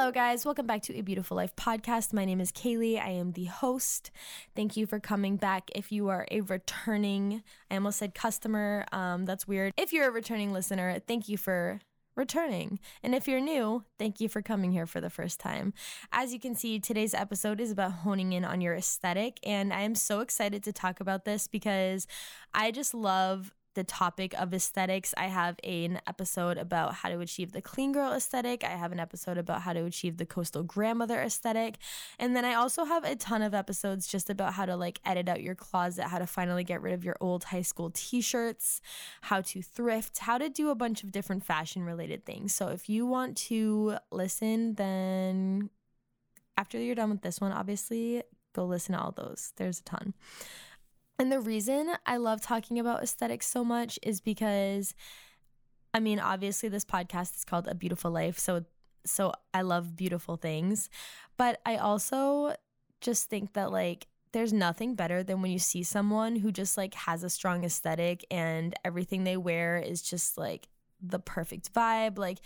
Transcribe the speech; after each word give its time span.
Hello, 0.00 0.12
guys. 0.12 0.44
Welcome 0.44 0.68
back 0.68 0.82
to 0.82 0.96
A 0.96 1.00
Beautiful 1.00 1.36
Life 1.36 1.56
podcast. 1.56 2.12
My 2.12 2.24
name 2.24 2.40
is 2.40 2.52
Kaylee. 2.52 3.02
I 3.02 3.08
am 3.08 3.32
the 3.32 3.46
host. 3.46 4.12
Thank 4.54 4.76
you 4.76 4.86
for 4.86 5.00
coming 5.00 5.36
back. 5.36 5.72
If 5.74 5.90
you 5.90 6.08
are 6.08 6.24
a 6.30 6.42
returning, 6.42 7.42
I 7.68 7.74
almost 7.74 7.98
said 7.98 8.14
customer. 8.14 8.86
Um, 8.92 9.24
that's 9.24 9.48
weird. 9.48 9.72
If 9.76 9.92
you're 9.92 10.06
a 10.06 10.12
returning 10.12 10.52
listener, 10.52 11.00
thank 11.08 11.28
you 11.28 11.36
for 11.36 11.80
returning. 12.14 12.78
And 13.02 13.12
if 13.12 13.26
you're 13.26 13.40
new, 13.40 13.82
thank 13.98 14.20
you 14.20 14.28
for 14.28 14.40
coming 14.40 14.70
here 14.70 14.86
for 14.86 15.00
the 15.00 15.10
first 15.10 15.40
time. 15.40 15.74
As 16.12 16.32
you 16.32 16.38
can 16.38 16.54
see, 16.54 16.78
today's 16.78 17.12
episode 17.12 17.60
is 17.60 17.72
about 17.72 17.90
honing 17.90 18.32
in 18.32 18.44
on 18.44 18.60
your 18.60 18.76
aesthetic. 18.76 19.40
And 19.42 19.72
I 19.72 19.80
am 19.80 19.96
so 19.96 20.20
excited 20.20 20.62
to 20.62 20.72
talk 20.72 21.00
about 21.00 21.24
this 21.24 21.48
because 21.48 22.06
I 22.54 22.70
just 22.70 22.94
love 22.94 23.52
the 23.78 23.84
topic 23.84 24.34
of 24.34 24.52
aesthetics. 24.52 25.14
I 25.16 25.28
have 25.28 25.54
an 25.62 26.00
episode 26.04 26.58
about 26.58 26.94
how 26.94 27.10
to 27.10 27.20
achieve 27.20 27.52
the 27.52 27.62
clean 27.62 27.92
girl 27.92 28.12
aesthetic. 28.12 28.64
I 28.64 28.70
have 28.70 28.90
an 28.90 28.98
episode 28.98 29.38
about 29.38 29.62
how 29.62 29.72
to 29.72 29.84
achieve 29.84 30.16
the 30.16 30.26
coastal 30.26 30.64
grandmother 30.64 31.20
aesthetic. 31.20 31.78
And 32.18 32.34
then 32.34 32.44
I 32.44 32.54
also 32.54 32.84
have 32.84 33.04
a 33.04 33.14
ton 33.14 33.40
of 33.40 33.54
episodes 33.54 34.08
just 34.08 34.30
about 34.30 34.54
how 34.54 34.66
to 34.66 34.74
like 34.74 35.00
edit 35.04 35.28
out 35.28 35.44
your 35.44 35.54
closet, 35.54 36.06
how 36.06 36.18
to 36.18 36.26
finally 36.26 36.64
get 36.64 36.82
rid 36.82 36.92
of 36.92 37.04
your 37.04 37.14
old 37.20 37.44
high 37.44 37.62
school 37.62 37.92
t 37.94 38.20
shirts, 38.20 38.80
how 39.22 39.42
to 39.42 39.62
thrift, 39.62 40.18
how 40.18 40.38
to 40.38 40.48
do 40.48 40.70
a 40.70 40.74
bunch 40.74 41.04
of 41.04 41.12
different 41.12 41.44
fashion 41.44 41.84
related 41.84 42.26
things. 42.26 42.52
So 42.52 42.70
if 42.70 42.88
you 42.88 43.06
want 43.06 43.36
to 43.48 43.98
listen, 44.10 44.74
then 44.74 45.70
after 46.56 46.80
you're 46.80 46.96
done 46.96 47.10
with 47.10 47.22
this 47.22 47.40
one, 47.40 47.52
obviously 47.52 48.24
go 48.54 48.64
listen 48.64 48.96
to 48.96 49.00
all 49.00 49.12
those. 49.12 49.52
There's 49.56 49.78
a 49.78 49.84
ton. 49.84 50.14
And 51.18 51.32
the 51.32 51.40
reason 51.40 51.92
I 52.06 52.16
love 52.16 52.40
talking 52.40 52.78
about 52.78 53.02
aesthetics 53.02 53.46
so 53.48 53.64
much 53.64 53.98
is 54.02 54.20
because 54.20 54.94
I 55.94 56.00
mean, 56.00 56.20
obviously 56.20 56.68
this 56.68 56.84
podcast 56.84 57.34
is 57.34 57.44
called 57.44 57.66
A 57.66 57.74
Beautiful 57.74 58.10
Life, 58.10 58.38
so 58.38 58.64
so 59.04 59.32
I 59.54 59.62
love 59.62 59.96
beautiful 59.96 60.36
things, 60.36 60.90
but 61.36 61.60
I 61.64 61.76
also 61.76 62.54
just 63.00 63.30
think 63.30 63.54
that 63.54 63.72
like 63.72 64.06
there's 64.32 64.52
nothing 64.52 64.94
better 64.94 65.22
than 65.22 65.40
when 65.40 65.50
you 65.50 65.58
see 65.58 65.82
someone 65.82 66.36
who 66.36 66.52
just 66.52 66.76
like 66.76 66.94
has 66.94 67.22
a 67.22 67.30
strong 67.30 67.64
aesthetic 67.64 68.24
and 68.30 68.74
everything 68.84 69.24
they 69.24 69.36
wear 69.36 69.78
is 69.78 70.02
just 70.02 70.36
like 70.36 70.68
the 71.00 71.18
perfect 71.18 71.72
vibe. 71.72 72.18
Like 72.18 72.38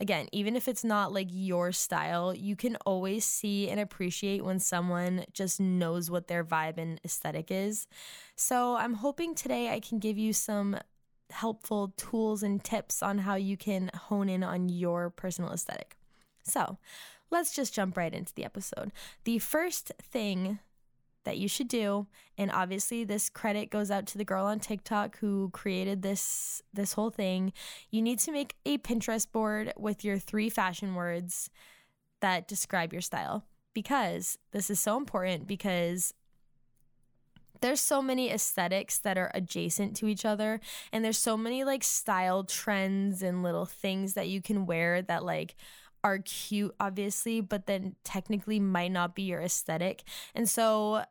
again, 0.00 0.26
even 0.32 0.56
if 0.56 0.66
it's 0.66 0.82
not 0.82 1.12
like 1.12 1.28
your 1.30 1.72
style, 1.72 2.34
you 2.34 2.56
can 2.56 2.76
always 2.86 3.24
see 3.24 3.68
and 3.68 3.78
appreciate 3.78 4.44
when 4.44 4.58
someone 4.58 5.24
just 5.32 5.60
knows 5.60 6.10
what 6.10 6.26
their 6.26 6.42
vibe 6.42 6.78
and 6.78 7.00
aesthetic 7.04 7.50
is. 7.50 7.86
So 8.34 8.76
I'm 8.76 8.94
hoping 8.94 9.34
today 9.34 9.70
I 9.70 9.80
can 9.80 9.98
give 9.98 10.16
you 10.16 10.32
some 10.32 10.78
helpful 11.30 11.92
tools 11.96 12.42
and 12.42 12.64
tips 12.64 13.02
on 13.02 13.18
how 13.18 13.34
you 13.34 13.56
can 13.56 13.90
hone 13.94 14.28
in 14.28 14.42
on 14.42 14.68
your 14.68 15.10
personal 15.10 15.52
aesthetic. 15.52 15.96
So 16.42 16.78
let's 17.30 17.54
just 17.54 17.74
jump 17.74 17.96
right 17.96 18.12
into 18.12 18.34
the 18.34 18.44
episode. 18.44 18.90
The 19.24 19.38
first 19.38 19.92
thing 20.02 20.58
that 21.24 21.38
you 21.38 21.48
should 21.48 21.68
do 21.68 22.06
and 22.38 22.50
obviously 22.50 23.04
this 23.04 23.28
credit 23.28 23.70
goes 23.70 23.90
out 23.90 24.06
to 24.06 24.18
the 24.18 24.24
girl 24.24 24.46
on 24.46 24.58
TikTok 24.58 25.18
who 25.18 25.50
created 25.52 26.02
this 26.02 26.62
this 26.72 26.94
whole 26.94 27.10
thing. 27.10 27.52
You 27.90 28.00
need 28.00 28.18
to 28.20 28.32
make 28.32 28.56
a 28.64 28.78
Pinterest 28.78 29.30
board 29.30 29.72
with 29.76 30.04
your 30.04 30.18
three 30.18 30.48
fashion 30.48 30.94
words 30.94 31.50
that 32.20 32.48
describe 32.48 32.92
your 32.92 33.02
style 33.02 33.44
because 33.74 34.38
this 34.52 34.70
is 34.70 34.80
so 34.80 34.96
important 34.96 35.46
because 35.46 36.14
there's 37.60 37.80
so 37.80 38.00
many 38.00 38.30
aesthetics 38.30 38.98
that 38.98 39.18
are 39.18 39.30
adjacent 39.34 39.94
to 39.96 40.06
each 40.06 40.24
other 40.24 40.60
and 40.92 41.04
there's 41.04 41.18
so 41.18 41.36
many 41.36 41.62
like 41.62 41.84
style 41.84 42.42
trends 42.44 43.22
and 43.22 43.42
little 43.42 43.66
things 43.66 44.14
that 44.14 44.28
you 44.28 44.40
can 44.40 44.64
wear 44.64 45.02
that 45.02 45.24
like 45.24 45.54
are 46.02 46.18
cute, 46.18 46.74
obviously, 46.80 47.40
but 47.40 47.66
then 47.66 47.96
technically 48.04 48.60
might 48.60 48.92
not 48.92 49.14
be 49.14 49.22
your 49.22 49.40
aesthetic. 49.40 50.02
And 50.34 50.48
so 50.48 51.04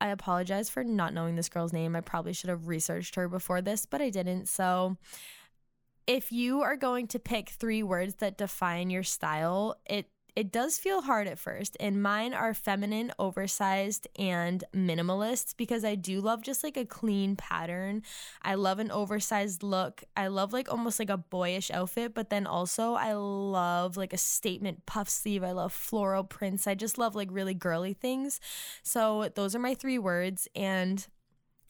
I 0.00 0.08
apologize 0.08 0.70
for 0.70 0.84
not 0.84 1.12
knowing 1.12 1.36
this 1.36 1.48
girl's 1.48 1.72
name. 1.72 1.96
I 1.96 2.00
probably 2.00 2.32
should 2.32 2.50
have 2.50 2.68
researched 2.68 3.16
her 3.16 3.28
before 3.28 3.60
this, 3.60 3.84
but 3.84 4.00
I 4.00 4.10
didn't. 4.10 4.48
So 4.48 4.96
if 6.06 6.32
you 6.32 6.62
are 6.62 6.76
going 6.76 7.06
to 7.08 7.18
pick 7.18 7.50
three 7.50 7.82
words 7.82 8.16
that 8.16 8.38
define 8.38 8.90
your 8.90 9.02
style, 9.02 9.76
it 9.84 10.06
it 10.38 10.52
does 10.52 10.78
feel 10.78 11.02
hard 11.02 11.26
at 11.26 11.36
first, 11.36 11.76
and 11.80 12.00
mine 12.00 12.32
are 12.32 12.54
feminine, 12.54 13.10
oversized, 13.18 14.06
and 14.16 14.62
minimalist 14.72 15.56
because 15.56 15.84
I 15.84 15.96
do 15.96 16.20
love 16.20 16.42
just 16.42 16.62
like 16.62 16.76
a 16.76 16.84
clean 16.84 17.34
pattern. 17.34 18.02
I 18.40 18.54
love 18.54 18.78
an 18.78 18.92
oversized 18.92 19.64
look. 19.64 20.04
I 20.16 20.28
love 20.28 20.52
like 20.52 20.70
almost 20.70 21.00
like 21.00 21.10
a 21.10 21.16
boyish 21.16 21.72
outfit, 21.72 22.14
but 22.14 22.30
then 22.30 22.46
also 22.46 22.94
I 22.94 23.14
love 23.14 23.96
like 23.96 24.12
a 24.12 24.16
statement 24.16 24.86
puff 24.86 25.08
sleeve. 25.08 25.42
I 25.42 25.50
love 25.50 25.72
floral 25.72 26.22
prints. 26.22 26.68
I 26.68 26.76
just 26.76 26.98
love 26.98 27.16
like 27.16 27.30
really 27.32 27.54
girly 27.54 27.94
things. 27.94 28.38
So 28.84 29.32
those 29.34 29.56
are 29.56 29.58
my 29.58 29.74
three 29.74 29.98
words. 29.98 30.46
And 30.54 31.04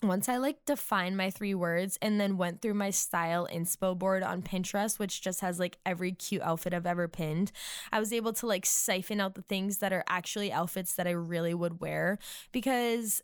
once 0.03 0.29
I 0.29 0.37
like 0.37 0.65
defined 0.65 1.17
my 1.17 1.31
three 1.31 1.55
words 1.55 1.99
and 2.01 2.21
then 2.21 2.37
went 2.37 2.63
through 2.63 2.75
my 2.75 2.91
style 2.91 3.49
inspo 3.53 3.99
board 3.99 4.23
on 4.23 4.43
Pinterest, 4.43 4.99
which 4.99 5.21
just 5.21 5.41
has 5.41 5.59
like 5.59 5.79
every 5.85 6.13
cute 6.13 6.43
outfit 6.43 6.73
I've 6.73 6.87
ever 6.87 7.09
pinned, 7.09 7.51
I 7.91 7.99
was 7.99 8.13
able 8.13 8.33
to 8.35 8.47
like 8.47 8.65
siphon 8.65 9.21
out 9.21 9.35
the 9.35 9.43
things 9.43 9.79
that 9.79 9.93
are 9.93 10.05
actually 10.09 10.53
outfits 10.53 10.95
that 10.95 11.09
I 11.09 11.13
really 11.13 11.55
would 11.55 11.81
wear 11.81 12.19
because 12.53 13.23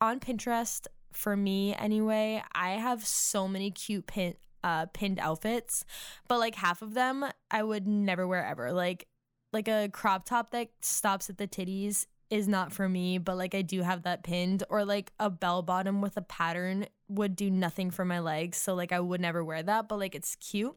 on 0.00 0.20
Pinterest, 0.20 0.86
for 1.12 1.36
me 1.36 1.74
anyway, 1.74 2.42
I 2.54 2.70
have 2.70 3.04
so 3.04 3.48
many 3.48 3.70
cute 3.70 4.06
pin 4.06 4.34
uh 4.62 4.86
pinned 4.92 5.18
outfits, 5.18 5.84
but 6.28 6.38
like 6.38 6.54
half 6.54 6.82
of 6.82 6.94
them 6.94 7.24
I 7.50 7.62
would 7.62 7.86
never 7.88 8.28
wear 8.28 8.44
ever. 8.44 8.72
Like 8.72 9.08
like 9.52 9.66
a 9.66 9.88
crop 9.92 10.24
top 10.24 10.52
that 10.52 10.68
stops 10.80 11.28
at 11.28 11.38
the 11.38 11.48
titties 11.48 12.06
is 12.30 12.46
not 12.46 12.72
for 12.72 12.88
me, 12.88 13.18
but 13.18 13.36
like 13.36 13.54
I 13.54 13.62
do 13.62 13.82
have 13.82 14.04
that 14.04 14.22
pinned, 14.22 14.62
or 14.70 14.84
like 14.84 15.12
a 15.18 15.28
bell 15.28 15.62
bottom 15.62 16.00
with 16.00 16.16
a 16.16 16.22
pattern 16.22 16.86
would 17.08 17.34
do 17.36 17.50
nothing 17.50 17.90
for 17.90 18.04
my 18.04 18.20
legs. 18.20 18.56
So 18.56 18.74
like 18.74 18.92
I 18.92 19.00
would 19.00 19.20
never 19.20 19.44
wear 19.44 19.62
that, 19.62 19.88
but 19.88 19.98
like 19.98 20.14
it's 20.14 20.36
cute. 20.36 20.76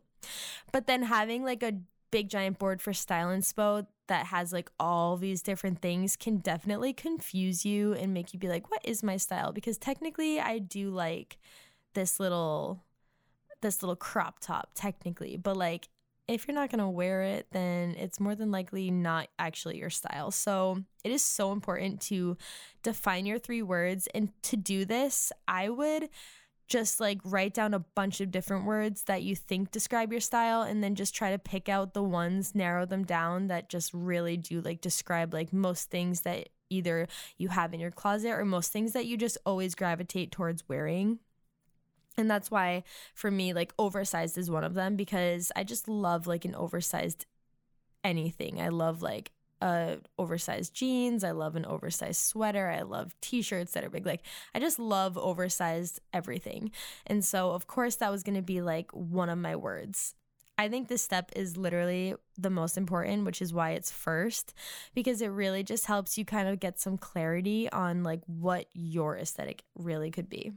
But 0.72 0.88
then 0.88 1.03
having 1.03 1.44
like 1.44 1.63
a 1.63 1.74
big 2.12 2.30
giant 2.30 2.59
board 2.59 2.81
for 2.81 2.94
style 2.94 3.30
inspo 3.30 3.86
that 4.08 4.28
has 4.28 4.53
like 4.53 4.69
all 4.80 5.18
these 5.18 5.42
different 5.42 5.81
things 5.81 6.16
can 6.16 6.38
definitely 6.38 6.94
confuse 6.94 7.66
you 7.66 7.94
and 7.94 8.13
make 8.13 8.34
you 8.34 8.40
be 8.40 8.50
like, 8.50 8.69
what 8.69 8.81
is 8.84 9.03
my 9.03 9.18
style? 9.18 9.52
Because 9.52 9.78
technically 9.78 10.40
I 10.40 10.59
do 10.59 10.90
like 10.90 11.38
this 11.94 12.19
little 12.19 12.84
this 13.62 13.81
little 13.81 13.96
crop 13.96 14.40
top 14.40 14.72
technically, 14.75 15.38
but 15.38 15.56
like 15.56 15.88
if 16.28 16.48
you're 16.48 16.56
not 16.56 16.70
going 16.70 16.80
to 16.80 16.88
wear 16.88 17.22
it, 17.22 17.48
then 17.52 17.96
it's 17.98 18.20
more 18.20 18.36
than 18.36 18.52
likely 18.52 18.90
not 18.92 19.28
actually 19.38 19.78
your 19.78 19.90
style. 19.90 20.32
So 20.32 20.84
it 21.04 21.12
is 21.12 21.22
so 21.22 21.52
important 21.52 22.02
to 22.02 22.38
define 22.82 23.26
your 23.26 23.40
three 23.40 23.62
words. 23.62 24.08
And 24.14 24.30
to 24.44 24.56
do 24.56 24.86
this, 24.86 25.32
I 25.48 25.70
would 25.70 26.10
just 26.68 27.00
like 27.00 27.20
write 27.26 27.54
down 27.54 27.74
a 27.74 27.80
bunch 27.80 28.22
of 28.22 28.32
different 28.32 28.66
words 28.66 29.04
that 29.04 29.22
you 29.22 29.36
think 29.36 29.72
describe 29.72 30.12
your 30.12 30.22
style 30.22 30.62
and 30.62 30.82
then 30.82 30.96
just 30.96 31.14
try 31.14 31.31
to 31.31 31.38
pick 31.38 31.68
out 31.68 31.94
the 31.94 32.04
ones, 32.04 32.56
narrow 32.56 32.86
them 32.86 33.04
down 33.04 33.48
that 33.48 33.69
just 33.69 33.94
really 33.94 34.38
do 34.38 34.62
like 34.62 34.80
describe 34.80 35.34
like 35.34 35.52
most 35.52 35.90
things 35.92 36.22
that 36.22 36.50
either 36.69 37.08
you 37.38 37.50
have 37.50 37.74
in 37.74 37.80
your 37.80 37.92
closet 37.92 38.31
or 38.31 38.46
most 38.46 38.72
things 38.72 38.94
that 38.94 39.06
you 39.06 39.18
just 39.18 39.38
always 39.46 39.76
gravitate 39.76 40.31
towards 40.31 40.68
wearing. 40.69 41.19
And 42.18 42.30
that's 42.30 42.51
why 42.51 42.83
for 43.13 43.31
me, 43.31 43.54
like 43.54 43.74
oversized 43.80 44.38
is 44.38 44.51
one 44.51 44.63
of 44.63 44.74
them 44.74 44.95
because 44.95 45.51
I 45.56 45.63
just 45.63 45.88
love 45.88 46.27
like 46.27 46.45
an 46.45 46.56
oversized 46.56 47.25
anything. 48.04 48.62
I 48.62 48.69
love 48.69 49.01
like 49.01 49.31
uh 49.62 49.95
oversized 50.18 50.74
jeans, 50.74 51.24
I 51.24 51.31
love 51.31 51.56
an 51.56 51.65
oversized 51.65 52.21
sweater, 52.21 52.69
I 52.69 52.81
love 52.81 53.15
t-shirts 53.21 53.71
that 53.71 53.83
are 53.83 53.89
big. 53.89 54.06
Like 54.06 54.24
I 54.54 54.60
just 54.60 54.77
love 54.77 55.18
oversized 55.18 56.01
everything. 56.13 56.71
And 57.07 57.24
so 57.24 57.51
of 57.51 57.65
course 57.68 57.95
that 57.98 58.12
was 58.12 58.24
going 58.24 58.36
to 58.36 58.42
be 58.42 58.62
like 58.62 58.92
one 58.92 59.30
of 59.30 59.38
my 59.38 59.56
words. 59.56 60.16
I 60.57 60.69
think 60.69 60.88
this 60.88 61.01
step 61.01 61.31
is 61.36 61.57
literally 61.57 62.13
the 62.38 62.50
most 62.50 62.77
important, 62.77 63.25
which 63.25 63.42
is 63.42 63.54
why 63.54 63.71
it's 63.71 63.92
first, 63.92 64.54
because 64.94 65.21
it 65.21 65.30
really 65.30 65.63
just 65.63 65.88
helps 65.88 66.18
you 66.18 66.25
kind 66.25 66.48
of 66.48 66.59
get 66.59 66.80
some 66.80 66.98
clarity 66.98 67.69
on 67.71 68.04
like 68.04 68.21
what 68.27 68.68
your 68.74 69.18
aesthetic 69.18 69.63
really 69.75 70.12
could 70.12 70.30
be. 70.30 70.51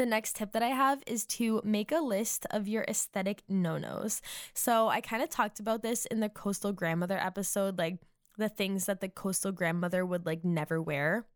The 0.00 0.06
next 0.06 0.36
tip 0.36 0.52
that 0.52 0.62
I 0.62 0.68
have 0.68 1.02
is 1.06 1.26
to 1.26 1.60
make 1.62 1.92
a 1.92 2.00
list 2.00 2.46
of 2.50 2.66
your 2.66 2.86
aesthetic 2.88 3.42
no 3.50 3.76
nos. 3.76 4.22
So, 4.54 4.88
I 4.88 5.02
kind 5.02 5.22
of 5.22 5.28
talked 5.28 5.60
about 5.60 5.82
this 5.82 6.06
in 6.06 6.20
the 6.20 6.30
coastal 6.30 6.72
grandmother 6.72 7.18
episode, 7.18 7.76
like 7.76 7.98
the 8.38 8.48
things 8.48 8.86
that 8.86 9.02
the 9.02 9.10
coastal 9.10 9.52
grandmother 9.52 10.06
would 10.06 10.24
like 10.24 10.42
never 10.42 10.80
wear. 10.80 11.26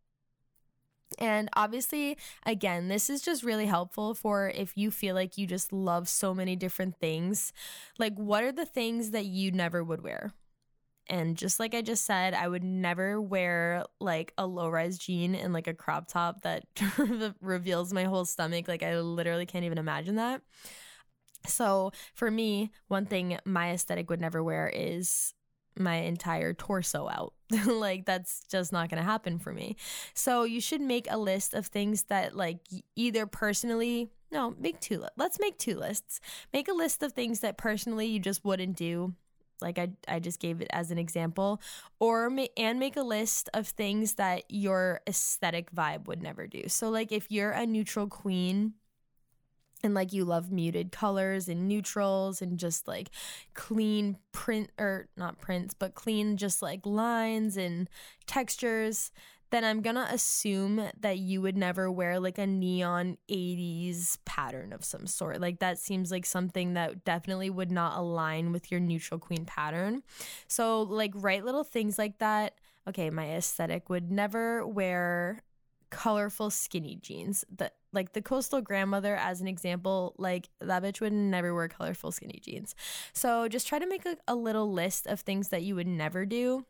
And 1.19 1.51
obviously, 1.53 2.17
again, 2.47 2.89
this 2.89 3.11
is 3.11 3.21
just 3.21 3.45
really 3.45 3.67
helpful 3.67 4.15
for 4.15 4.49
if 4.49 4.79
you 4.79 4.91
feel 4.91 5.15
like 5.15 5.37
you 5.37 5.47
just 5.47 5.71
love 5.71 6.09
so 6.09 6.33
many 6.35 6.57
different 6.57 6.99
things. 6.99 7.53
Like, 7.99 8.15
what 8.17 8.45
are 8.45 8.53
the 8.53 8.65
things 8.65 9.11
that 9.11 9.27
you 9.27 9.53
never 9.53 9.85
would 9.85 10.03
wear? 10.03 10.33
And 11.09 11.37
just 11.37 11.61
like 11.61 11.75
I 11.75 11.83
just 11.83 12.05
said, 12.05 12.35
I 12.35 12.49
would 12.49 12.65
never 12.65 13.21
wear 13.21 13.85
like 14.01 14.33
a 14.39 14.47
low 14.47 14.69
rise 14.69 14.99
jean 14.99 15.35
and 15.35 15.53
like 15.53 15.67
a 15.67 15.75
crop 15.75 16.09
top 16.09 16.43
that 16.43 16.65
reveals 17.41 17.93
my 17.93 18.05
whole 18.05 18.25
stomach. 18.25 18.69
Like, 18.69 18.83
I 18.83 18.99
literally 19.01 19.47
can't 19.47 19.65
even 19.65 19.79
imagine 19.79 20.17
that. 20.17 20.41
So, 21.47 21.93
for 22.15 22.31
me, 22.31 22.71
one 22.89 23.05
thing 23.05 23.39
my 23.45 23.73
aesthetic 23.73 24.09
would 24.09 24.21
never 24.21 24.43
wear 24.43 24.71
is 24.75 25.35
my 25.79 25.97
entire 25.97 26.55
torso 26.55 27.09
out. 27.09 27.35
like 27.67 28.05
that's 28.05 28.43
just 28.51 28.73
not 28.73 28.89
going 28.89 29.03
to 29.03 29.09
happen 29.09 29.39
for 29.39 29.53
me. 29.53 29.77
So 30.15 30.45
you 30.45 30.61
should 30.61 30.81
make 30.81 31.07
a 31.11 31.19
list 31.19 31.55
of 31.55 31.67
things 31.67 32.05
that 32.05 32.37
like 32.37 32.59
either 32.97 33.27
personally 33.27 34.11
no, 34.33 34.53
make 34.59 34.81
two 34.81 35.05
let's 35.17 35.39
make 35.39 35.59
two 35.59 35.77
lists. 35.77 36.21
Make 36.53 36.69
a 36.69 36.73
list 36.73 37.03
of 37.03 37.13
things 37.13 37.41
that 37.41 37.57
personally 37.57 38.07
you 38.07 38.19
just 38.19 38.45
wouldn't 38.45 38.77
do 38.77 39.15
like 39.61 39.79
I, 39.79 39.91
I 40.09 40.19
just 40.19 40.41
gave 40.41 40.61
it 40.61 40.69
as 40.71 40.91
an 40.91 40.99
example. 40.99 41.61
Or 42.01 42.31
and 42.57 42.79
make 42.79 42.97
a 42.97 43.03
list 43.03 43.49
of 43.55 43.69
things 43.69 44.15
that 44.15 44.45
your 44.49 45.01
aesthetic 45.07 45.73
vibe 45.73 46.07
would 46.07 46.23
never 46.23 46.47
do. 46.47 46.69
So 46.69 46.91
like 46.91 47.13
if 47.13 47.31
you're 47.31 47.53
a 47.53 47.67
neutral 47.67 48.09
queen 48.09 48.75
and 49.85 49.95
like 49.95 50.13
you 50.13 50.25
love 50.25 50.51
muted 50.51 50.91
colors 50.91 51.49
and 51.49 51.69
neutrals 51.69 52.41
and 52.41 52.59
just 52.59 52.89
like 52.89 53.11
clean 53.53 54.17
print 54.33 54.71
or 54.79 55.09
not 55.17 55.39
prints 55.41 55.75
but 55.75 55.95
clean 55.95 56.37
just 56.37 56.63
like 56.63 56.81
lines 56.87 57.57
and 57.57 57.89
textures 58.27 59.13
then 59.55 59.65
I'm 59.65 59.83
gonna 59.83 60.09
assume 60.11 60.91
that 60.99 61.19
you 61.19 61.41
would 61.41 61.57
never 61.57 61.89
wear 61.89 62.19
like 62.19 62.39
a 62.39 62.47
neon 62.47 63.19
80s 63.31 64.19
pattern 64.25 64.73
of 64.73 64.85
some 64.85 65.07
sort. 65.07 65.41
Like 65.41 65.61
that 65.61 65.79
seems 65.79 66.11
like 66.11 66.27
something 66.27 66.75
that 66.75 67.05
definitely 67.05 67.51
would 67.51 67.71
not 67.71 67.97
align 67.97 68.51
with 68.51 68.73
your 68.73 68.81
neutral 68.81 69.21
queen 69.21 69.45
pattern. 69.45 70.03
So, 70.49 70.83
like, 70.83 71.13
write 71.15 71.45
little 71.45 71.63
things 71.63 71.99
like 71.99 72.19
that. 72.19 72.55
Okay, 72.89 73.11
my 73.11 73.31
aesthetic 73.31 73.89
would 73.89 74.11
never 74.11 74.67
wear 74.67 75.41
colorful 75.91 76.51
skinny 76.51 76.97
jeans. 76.97 77.45
The 77.55 77.71
like 77.93 78.13
the 78.13 78.23
coastal 78.23 78.61
grandmother 78.61 79.15
as 79.15 79.41
an 79.41 79.47
example, 79.47 80.17
like 80.19 80.49
that 80.61 80.83
bitch 80.83 81.01
would 81.01 81.13
never 81.13 81.55
wear 81.55 81.69
colorful 81.69 82.11
skinny 82.11 82.41
jeans. 82.43 82.75
So 83.13 83.47
just 83.47 83.69
try 83.69 83.79
to 83.79 83.87
make 83.87 84.05
a, 84.05 84.17
a 84.27 84.35
little 84.35 84.73
list 84.73 85.07
of 85.07 85.21
things 85.21 85.51
that 85.51 85.63
you 85.63 85.77
would 85.77 85.87
never 85.87 86.27
do 86.27 86.67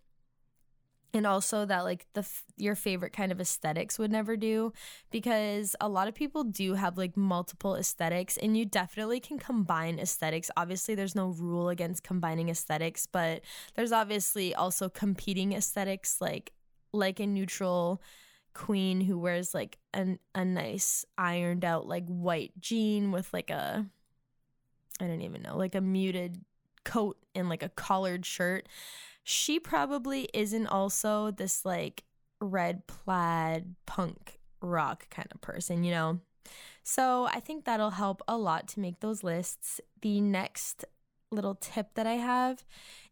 and 1.14 1.26
also 1.26 1.64
that 1.64 1.84
like 1.84 2.06
the 2.12 2.26
your 2.56 2.74
favorite 2.74 3.12
kind 3.12 3.32
of 3.32 3.40
aesthetics 3.40 3.98
would 3.98 4.10
never 4.10 4.36
do 4.36 4.72
because 5.10 5.74
a 5.80 5.88
lot 5.88 6.08
of 6.08 6.14
people 6.14 6.44
do 6.44 6.74
have 6.74 6.98
like 6.98 7.16
multiple 7.16 7.76
aesthetics 7.76 8.36
and 8.36 8.56
you 8.56 8.64
definitely 8.64 9.20
can 9.20 9.38
combine 9.38 9.98
aesthetics 9.98 10.50
obviously 10.56 10.94
there's 10.94 11.14
no 11.14 11.28
rule 11.28 11.68
against 11.68 12.02
combining 12.02 12.48
aesthetics 12.48 13.06
but 13.06 13.42
there's 13.74 13.92
obviously 13.92 14.54
also 14.54 14.88
competing 14.88 15.52
aesthetics 15.52 16.20
like 16.20 16.52
like 16.92 17.20
a 17.20 17.26
neutral 17.26 18.02
queen 18.52 19.00
who 19.00 19.18
wears 19.18 19.54
like 19.54 19.78
an, 19.92 20.18
a 20.34 20.44
nice 20.44 21.04
ironed 21.16 21.64
out 21.64 21.86
like 21.86 22.06
white 22.06 22.52
jean 22.60 23.10
with 23.10 23.32
like 23.32 23.50
a 23.50 23.86
I 25.00 25.06
don't 25.06 25.22
even 25.22 25.42
know, 25.42 25.56
like 25.56 25.74
a 25.74 25.80
muted 25.80 26.40
coat 26.84 27.18
and 27.34 27.48
like 27.48 27.62
a 27.62 27.68
collared 27.68 28.24
shirt. 28.24 28.68
She 29.24 29.58
probably 29.58 30.28
isn't 30.34 30.66
also 30.66 31.30
this 31.30 31.64
like 31.64 32.04
red 32.40 32.86
plaid 32.86 33.74
punk 33.86 34.38
rock 34.60 35.08
kind 35.10 35.28
of 35.32 35.40
person, 35.40 35.82
you 35.82 35.90
know? 35.90 36.20
So 36.82 37.26
I 37.26 37.40
think 37.40 37.64
that'll 37.64 37.90
help 37.90 38.22
a 38.28 38.36
lot 38.36 38.68
to 38.68 38.80
make 38.80 39.00
those 39.00 39.24
lists. 39.24 39.80
The 40.02 40.20
next 40.20 40.84
little 41.30 41.54
tip 41.54 41.94
that 41.94 42.06
I 42.06 42.14
have 42.14 42.64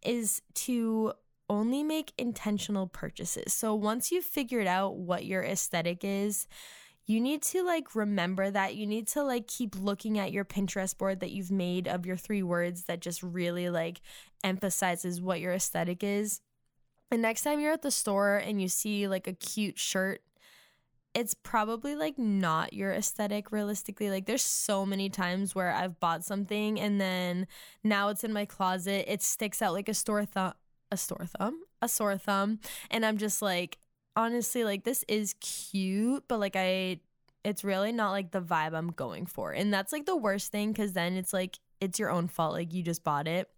is 0.05 0.43
to 0.55 1.14
only 1.49 1.82
make 1.82 2.12
intentional 2.19 2.87
purchases. 2.87 3.53
So 3.53 3.75
once 3.75 4.12
you've 4.12 4.25
figured 4.25 4.67
out 4.67 4.97
what 4.97 5.25
your 5.25 5.43
aesthetic 5.43 6.05
is, 6.05 6.47
you 7.06 7.20
need 7.20 7.43
to 7.43 7.64
like 7.64 7.94
remember 7.94 8.50
that. 8.50 8.75
You 8.76 8.87
need 8.87 9.08
to 9.08 9.22
like 9.22 9.46
keep 9.46 9.76
looking 9.76 10.19
at 10.19 10.32
your 10.32 10.44
Pinterest 10.44 10.96
board 10.96 11.20
that 11.20 11.32
you've 11.32 11.50
made 11.50 11.88
of 11.88 12.06
your 12.06 12.16
three 12.16 12.43
words 12.43 12.84
that 12.84 13.00
just 13.00 13.22
really 13.22 13.70
like 13.70 14.00
emphasizes 14.44 15.20
what 15.20 15.40
your 15.40 15.52
aesthetic 15.52 16.02
is. 16.04 16.40
And 17.10 17.22
next 17.22 17.43
time 17.43 17.60
you're 17.60 17.72
at 17.72 17.82
the 17.82 17.90
store 17.90 18.37
and 18.37 18.60
you 18.62 18.69
see 18.69 19.08
like 19.08 19.26
a 19.26 19.32
cute 19.32 19.78
shirt 19.78 20.22
it's 21.14 21.34
probably 21.34 21.94
like 21.94 22.19
not 22.19 22.72
your 22.72 22.90
aesthetic 22.90 23.52
realistically. 23.52 24.08
Like 24.08 24.25
there's 24.25 24.40
so 24.40 24.87
many 24.87 25.10
times 25.10 25.54
where 25.54 25.70
I've 25.70 26.00
bought 26.00 26.25
something 26.25 26.81
and 26.81 26.99
then 26.99 27.46
now 27.84 28.08
it's 28.08 28.25
in 28.25 28.32
my 28.32 28.46
closet. 28.46 29.12
It 29.12 29.20
sticks 29.22 29.60
out 29.60 29.75
like 29.75 29.90
a 29.90 29.94
store 29.94 30.25
thumb 30.25 30.54
a 30.93 30.96
store 30.96 31.26
thumb, 31.26 31.62
a 31.81 31.88
sore 31.88 32.19
thumb, 32.19 32.60
and 32.90 33.04
I'm 33.04 33.16
just 33.16 33.43
like 33.43 33.78
honestly 34.17 34.64
like 34.64 34.85
this 34.85 35.05
is 35.09 35.35
cute, 35.41 36.25
but 36.29 36.41
like 36.41 36.56
I 36.56 37.00
it's 37.44 37.64
really 37.64 37.93
not 37.93 38.12
like 38.12 38.31
the 38.31 38.41
vibe 38.41 38.75
I'm 38.75 38.91
going 38.91 39.26
for. 39.26 39.53
And 39.53 39.73
that's 39.73 39.93
like 39.93 40.06
the 40.06 40.17
worst 40.17 40.53
thing 40.53 40.75
cuz 40.75 40.93
then 40.93 41.14
it's 41.14 41.32
like 41.32 41.59
it's 41.81 41.99
your 41.99 42.11
own 42.11 42.29
fault 42.29 42.53
like 42.53 42.73
you 42.73 42.82
just 42.82 43.03
bought 43.03 43.26
it 43.26 43.50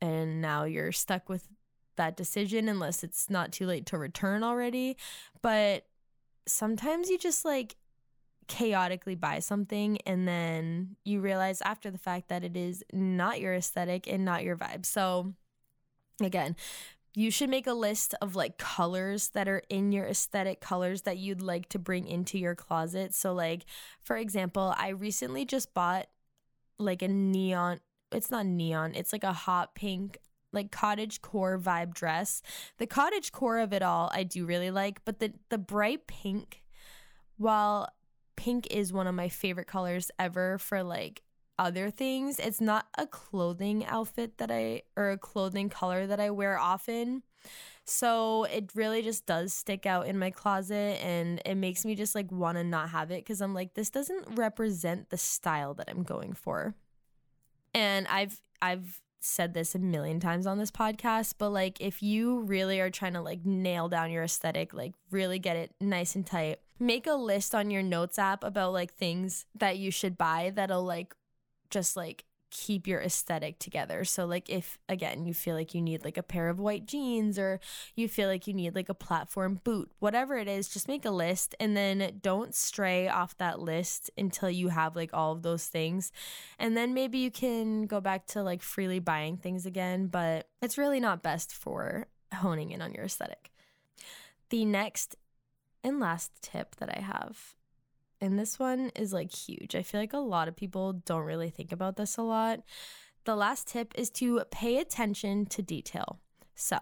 and 0.00 0.42
now 0.42 0.64
you're 0.64 0.92
stuck 0.92 1.28
with 1.28 1.48
that 1.96 2.16
decision 2.16 2.68
unless 2.68 3.02
it's 3.02 3.30
not 3.30 3.52
too 3.52 3.66
late 3.66 3.86
to 3.86 3.98
return 3.98 4.42
already. 4.42 4.96
But 5.42 5.86
sometimes 6.46 7.08
you 7.10 7.18
just 7.18 7.44
like 7.44 7.76
chaotically 8.48 9.16
buy 9.16 9.40
something 9.40 9.98
and 10.06 10.26
then 10.28 10.96
you 11.04 11.20
realize 11.20 11.60
after 11.62 11.90
the 11.90 11.98
fact 11.98 12.28
that 12.28 12.44
it 12.44 12.56
is 12.56 12.84
not 12.92 13.40
your 13.40 13.54
aesthetic 13.54 14.06
and 14.06 14.24
not 14.24 14.44
your 14.44 14.56
vibe. 14.56 14.86
So 14.86 15.32
again, 16.20 16.56
you 17.18 17.30
should 17.30 17.48
make 17.48 17.66
a 17.66 17.72
list 17.72 18.14
of 18.20 18.36
like 18.36 18.58
colors 18.58 19.30
that 19.30 19.48
are 19.48 19.62
in 19.70 19.90
your 19.90 20.04
aesthetic 20.04 20.60
colors 20.60 21.02
that 21.02 21.16
you'd 21.16 21.40
like 21.40 21.66
to 21.70 21.78
bring 21.78 22.06
into 22.06 22.38
your 22.38 22.54
closet. 22.54 23.14
So, 23.14 23.32
like, 23.32 23.64
for 24.02 24.18
example, 24.18 24.74
I 24.76 24.90
recently 24.90 25.46
just 25.46 25.72
bought 25.72 26.08
like 26.78 27.00
a 27.00 27.08
neon, 27.08 27.80
it's 28.12 28.30
not 28.30 28.44
neon, 28.44 28.94
it's 28.94 29.14
like 29.14 29.24
a 29.24 29.32
hot 29.32 29.74
pink, 29.74 30.18
like 30.52 30.70
cottage 30.70 31.22
core 31.22 31.58
vibe 31.58 31.94
dress. 31.94 32.42
The 32.76 32.86
cottage 32.86 33.32
core 33.32 33.60
of 33.60 33.72
it 33.72 33.82
all 33.82 34.10
I 34.12 34.22
do 34.22 34.44
really 34.44 34.70
like, 34.70 35.02
but 35.06 35.18
the, 35.18 35.32
the 35.48 35.58
bright 35.58 36.06
pink, 36.06 36.62
while 37.38 37.88
pink 38.36 38.66
is 38.70 38.92
one 38.92 39.06
of 39.06 39.14
my 39.14 39.30
favorite 39.30 39.68
colors 39.68 40.10
ever 40.18 40.58
for 40.58 40.82
like 40.82 41.22
other 41.58 41.90
things. 41.90 42.38
It's 42.38 42.60
not 42.60 42.86
a 42.98 43.06
clothing 43.06 43.84
outfit 43.86 44.38
that 44.38 44.50
I 44.50 44.82
or 44.96 45.10
a 45.10 45.18
clothing 45.18 45.68
color 45.68 46.06
that 46.06 46.20
I 46.20 46.30
wear 46.30 46.58
often. 46.58 47.22
So 47.84 48.44
it 48.44 48.70
really 48.74 49.02
just 49.02 49.26
does 49.26 49.52
stick 49.52 49.86
out 49.86 50.06
in 50.06 50.18
my 50.18 50.30
closet 50.30 51.00
and 51.02 51.40
it 51.44 51.54
makes 51.54 51.84
me 51.84 51.94
just 51.94 52.14
like 52.14 52.30
want 52.32 52.58
to 52.58 52.64
not 52.64 52.90
have 52.90 53.10
it 53.10 53.24
cuz 53.24 53.40
I'm 53.40 53.54
like 53.54 53.74
this 53.74 53.90
doesn't 53.90 54.36
represent 54.36 55.10
the 55.10 55.16
style 55.16 55.74
that 55.74 55.88
I'm 55.88 56.02
going 56.02 56.32
for. 56.32 56.74
And 57.72 58.06
I've 58.08 58.40
I've 58.60 59.00
said 59.20 59.54
this 59.54 59.74
a 59.74 59.78
million 59.78 60.20
times 60.20 60.46
on 60.46 60.58
this 60.58 60.70
podcast, 60.70 61.34
but 61.38 61.50
like 61.50 61.80
if 61.80 62.02
you 62.02 62.40
really 62.40 62.80
are 62.80 62.90
trying 62.90 63.14
to 63.14 63.20
like 63.20 63.44
nail 63.44 63.88
down 63.88 64.10
your 64.10 64.24
aesthetic, 64.24 64.74
like 64.74 64.94
really 65.10 65.38
get 65.38 65.56
it 65.56 65.72
nice 65.80 66.14
and 66.14 66.26
tight, 66.26 66.60
make 66.78 67.06
a 67.06 67.14
list 67.14 67.54
on 67.54 67.70
your 67.70 67.82
notes 67.82 68.18
app 68.18 68.44
about 68.44 68.72
like 68.72 68.92
things 68.92 69.46
that 69.54 69.78
you 69.78 69.90
should 69.90 70.16
buy 70.18 70.52
that'll 70.54 70.84
like 70.84 71.14
just 71.70 71.96
like 71.96 72.24
keep 72.50 72.86
your 72.86 73.00
aesthetic 73.00 73.58
together. 73.58 74.04
So 74.04 74.24
like 74.24 74.48
if 74.48 74.78
again 74.88 75.26
you 75.26 75.34
feel 75.34 75.54
like 75.54 75.74
you 75.74 75.82
need 75.82 76.04
like 76.04 76.16
a 76.16 76.22
pair 76.22 76.48
of 76.48 76.58
white 76.58 76.86
jeans 76.86 77.38
or 77.38 77.60
you 77.94 78.08
feel 78.08 78.28
like 78.28 78.46
you 78.46 78.54
need 78.54 78.74
like 78.74 78.88
a 78.88 78.94
platform 78.94 79.60
boot, 79.64 79.90
whatever 79.98 80.36
it 80.36 80.48
is, 80.48 80.68
just 80.68 80.88
make 80.88 81.04
a 81.04 81.10
list 81.10 81.54
and 81.58 81.76
then 81.76 82.18
don't 82.22 82.54
stray 82.54 83.08
off 83.08 83.36
that 83.38 83.60
list 83.60 84.10
until 84.16 84.48
you 84.48 84.68
have 84.68 84.96
like 84.96 85.10
all 85.12 85.32
of 85.32 85.42
those 85.42 85.66
things. 85.66 86.12
And 86.58 86.76
then 86.76 86.94
maybe 86.94 87.18
you 87.18 87.30
can 87.30 87.86
go 87.86 88.00
back 88.00 88.26
to 88.28 88.42
like 88.42 88.62
freely 88.62 89.00
buying 89.00 89.36
things 89.36 89.66
again, 89.66 90.06
but 90.06 90.48
it's 90.62 90.78
really 90.78 91.00
not 91.00 91.22
best 91.22 91.52
for 91.52 92.06
honing 92.32 92.70
in 92.70 92.80
on 92.80 92.94
your 92.94 93.04
aesthetic. 93.04 93.50
The 94.50 94.64
next 94.64 95.16
and 95.82 96.00
last 96.00 96.30
tip 96.40 96.76
that 96.76 96.96
I 96.96 97.00
have 97.00 97.56
and 98.20 98.38
this 98.38 98.58
one 98.58 98.90
is 98.94 99.12
like 99.12 99.34
huge. 99.34 99.74
I 99.74 99.82
feel 99.82 100.00
like 100.00 100.12
a 100.12 100.18
lot 100.18 100.48
of 100.48 100.56
people 100.56 100.94
don't 101.04 101.24
really 101.24 101.50
think 101.50 101.72
about 101.72 101.96
this 101.96 102.16
a 102.16 102.22
lot. 102.22 102.60
The 103.24 103.36
last 103.36 103.68
tip 103.68 103.92
is 103.96 104.10
to 104.10 104.42
pay 104.50 104.78
attention 104.78 105.46
to 105.46 105.62
detail. 105.62 106.20
So, 106.54 106.78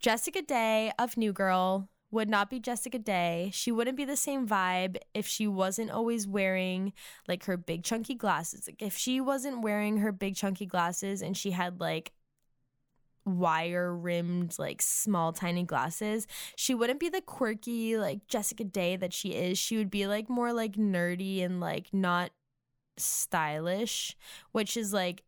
Jessica 0.00 0.42
Day 0.42 0.92
of 0.98 1.16
New 1.16 1.32
Girl 1.32 1.88
would 2.10 2.28
not 2.28 2.48
be 2.48 2.58
Jessica 2.58 2.98
Day. 2.98 3.50
She 3.52 3.70
wouldn't 3.70 3.96
be 3.96 4.04
the 4.04 4.16
same 4.16 4.48
vibe 4.48 4.96
if 5.12 5.26
she 5.26 5.46
wasn't 5.46 5.90
always 5.90 6.26
wearing 6.26 6.92
like 7.26 7.44
her 7.44 7.56
big 7.56 7.84
chunky 7.84 8.14
glasses. 8.14 8.66
Like 8.66 8.82
if 8.82 8.96
she 8.96 9.20
wasn't 9.20 9.62
wearing 9.62 9.98
her 9.98 10.12
big 10.12 10.34
chunky 10.34 10.66
glasses 10.66 11.20
and 11.20 11.36
she 11.36 11.50
had 11.50 11.80
like 11.80 12.12
wire 13.28 13.94
rimmed 13.94 14.58
like 14.58 14.82
small 14.82 15.32
tiny 15.32 15.62
glasses 15.62 16.26
she 16.56 16.74
wouldn't 16.74 17.00
be 17.00 17.08
the 17.08 17.20
quirky 17.20 17.96
like 17.96 18.26
jessica 18.26 18.64
day 18.64 18.96
that 18.96 19.12
she 19.12 19.30
is. 19.30 19.58
She 19.58 19.76
would 19.76 19.90
be 19.90 20.06
like 20.06 20.28
more 20.28 20.52
like 20.52 20.72
nerdy 20.72 21.44
and 21.44 21.60
like 21.60 21.92
not 21.92 22.30
stylish 22.96 24.16
which 24.52 24.76
is 24.76 24.92
like 24.92 25.22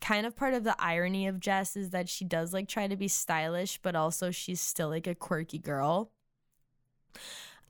kind 0.00 0.26
of 0.26 0.34
part 0.34 0.54
of 0.54 0.64
the 0.64 0.74
irony 0.78 1.26
of 1.26 1.38
jess 1.38 1.76
is 1.76 1.90
that 1.90 2.08
she 2.08 2.24
does 2.24 2.52
like 2.52 2.66
try 2.68 2.88
to 2.88 2.96
be 2.96 3.06
stylish 3.06 3.78
but 3.82 3.94
also 3.94 4.30
she's 4.30 4.60
still 4.60 4.88
like 4.88 5.06
a 5.06 5.14
quirky 5.14 5.58
girl 5.58 6.10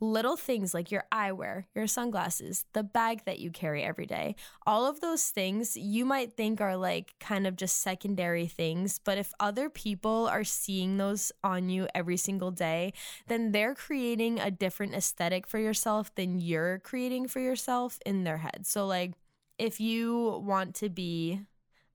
little 0.03 0.37
things 0.37 0.75
like 0.75 0.91
your 0.91 1.05
eyewear, 1.13 1.65
your 1.77 1.87
sunglasses, 1.87 2.65
the 2.73 2.83
bag 2.83 3.25
that 3.25 3.39
you 3.39 3.53
carry 3.53 3.85
every 3.85 4.05
day. 4.05 4.35
All 4.67 4.85
of 4.85 5.01
those 5.01 5.31
things 5.31 5.77
you 5.77 6.05
might 6.05 6.33
think 6.33 6.61
are 6.61 6.77
like 6.77 7.15
kind 7.21 7.47
of 7.47 7.55
just 7.55 7.81
secondary 7.81 8.49
things, 8.49 8.99
but 8.99 9.17
if 9.17 9.33
other 9.39 9.71
people 9.71 10.27
are 10.27 10.43
seeing 10.43 10.97
those 10.97 11.31
on 11.45 11.69
you 11.69 11.87
every 11.95 12.17
single 12.17 12.51
day, 12.51 12.93
then 13.29 13.53
they're 13.53 13.77
creating 13.77 14.41
a 14.41 14.51
different 14.51 14.93
aesthetic 14.93 15.47
for 15.47 15.59
yourself 15.59 16.13
than 16.17 16.41
you're 16.41 16.81
creating 16.81 17.29
for 17.29 17.39
yourself 17.39 18.01
in 18.05 18.25
their 18.25 18.39
head. 18.39 18.67
So, 18.67 18.87
like, 18.87 19.13
if 19.57 19.79
you 19.79 20.43
want 20.45 20.75
to 20.77 20.89
be 20.89 21.43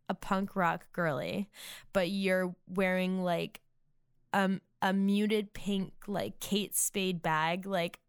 a 0.08 0.14
punk 0.14 0.56
rock 0.56 0.86
girly, 0.94 1.50
but 1.92 2.10
you're 2.10 2.56
wearing 2.70 3.22
like 3.22 3.60
um 4.34 4.62
a 4.82 4.94
muted 4.94 5.54
pink 5.54 5.94
like 6.08 6.40
Kate 6.40 6.76
Spade 6.76 7.22
bag, 7.22 7.66
like 7.66 8.00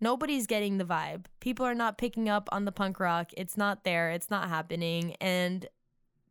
nobody's 0.00 0.46
getting 0.46 0.78
the 0.78 0.84
vibe. 0.84 1.26
People 1.40 1.64
are 1.64 1.74
not 1.74 1.98
picking 1.98 2.28
up 2.28 2.48
on 2.52 2.64
the 2.64 2.72
punk 2.72 3.00
rock. 3.00 3.30
It's 3.36 3.56
not 3.56 3.84
there. 3.84 4.10
It's 4.10 4.30
not 4.30 4.48
happening. 4.48 5.14
And 5.20 5.66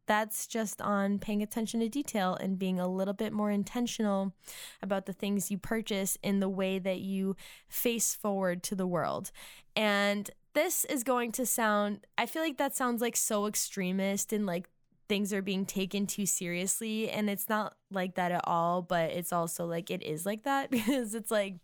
that's 0.08 0.46
just 0.46 0.82
on 0.82 1.20
paying 1.20 1.42
attention 1.42 1.80
to 1.80 1.88
detail 1.88 2.36
and 2.36 2.60
being 2.60 2.80
a 2.80 2.88
little 2.88 3.14
bit 3.14 3.32
more 3.32 3.50
intentional 3.50 4.34
about 4.82 5.06
the 5.06 5.14
things 5.14 5.50
you 5.50 5.58
purchase 5.58 6.18
in 6.22 6.42
the 6.42 6.50
way 6.50 6.80
that 6.80 7.00
you 7.00 7.36
face 7.70 8.14
forward 8.14 8.62
to 8.64 8.76
the 8.76 8.88
world. 8.88 9.32
And 9.76 10.30
this 10.54 10.84
is 10.86 11.06
going 11.06 11.32
to 11.34 11.46
sound, 11.46 12.06
I 12.18 12.26
feel 12.26 12.42
like 12.42 12.58
that 12.58 12.76
sounds 12.76 13.02
like 13.02 13.16
so 13.16 13.46
extremist 13.46 14.34
and 14.34 14.46
like 14.46 14.68
things 15.12 15.34
are 15.34 15.42
being 15.42 15.66
taken 15.66 16.08
too 16.08 16.26
seriously. 16.26 17.10
And 17.10 17.30
it's 17.30 17.50
not 17.50 17.76
like 17.92 18.16
that 18.16 18.32
at 18.32 18.46
all, 18.46 18.82
but 18.82 19.12
it's 19.12 19.34
also 19.34 19.66
like 19.66 19.92
it 19.92 20.02
is 20.02 20.26
like 20.26 20.44
that 20.44 20.72
because 20.72 21.14
it's 21.14 21.30
like 21.30 21.56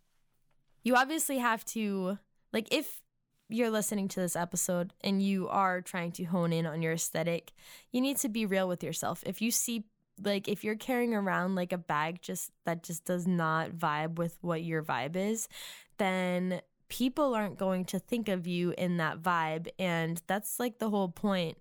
you 0.83 0.97
obviously 0.97 1.37
have 1.37 1.63
to, 1.65 2.17
like, 2.51 2.67
if 2.73 3.01
you're 3.47 3.69
listening 3.69 4.09
to 4.09 4.19
this 4.19 4.35
episode 4.35 4.91
and 4.99 5.21
you 5.21 5.47
are 5.47 5.79
trying 5.79 6.11
to 6.11 6.25
hone 6.25 6.51
in 6.51 6.65
on 6.65 6.81
your 6.81 6.91
aesthetic, 6.91 7.53
you 7.93 8.01
need 8.01 8.17
to 8.17 8.27
be 8.27 8.45
real 8.45 8.67
with 8.67 8.83
yourself. 8.83 9.23
If 9.25 9.41
you 9.41 9.49
see 9.49 9.85
like 10.21 10.49
if 10.49 10.65
you're 10.65 10.75
carrying 10.75 11.13
around 11.13 11.55
like 11.55 11.71
a 11.71 11.77
bag 11.77 12.21
just 12.21 12.51
that 12.65 12.83
just 12.83 13.05
does 13.05 13.27
not 13.27 13.71
vibe 13.71 14.15
with 14.15 14.37
what 14.41 14.61
your 14.61 14.83
vibe 14.83 15.15
is, 15.15 15.47
then 15.99 16.59
people 16.89 17.33
aren't 17.33 17.57
going 17.57 17.85
to 17.85 17.99
think 17.99 18.27
of 18.27 18.45
you 18.45 18.73
in 18.77 18.97
that 18.97 19.21
vibe 19.21 19.67
and 19.79 20.21
that's 20.27 20.59
like 20.59 20.79
the 20.79 20.89
whole 20.89 21.09
point 21.09 21.57